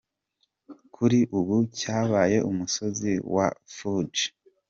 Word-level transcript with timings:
Kuri 0.95 1.19
ubu 1.37 1.55
cyabaye 1.77 2.37
umusozi 2.49 3.11
wa 3.35 3.47
Fuji. 3.73 4.27